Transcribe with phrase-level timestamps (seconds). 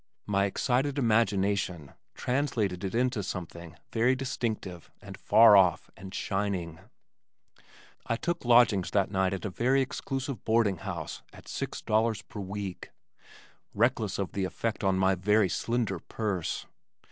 [0.25, 6.79] My excited imagination translated it into something very distinctive and far off and shining.
[8.07, 12.39] I took lodgings that night at a very exclusive boarding house at six dollars per
[12.39, 12.89] week,
[13.75, 16.65] reckless of the effect on my very slender purse.